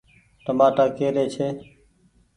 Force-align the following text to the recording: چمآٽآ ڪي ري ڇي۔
چمآٽآ 0.43 0.85
ڪي 0.97 1.07
ري 1.15 1.25
ڇي۔ 1.33 1.47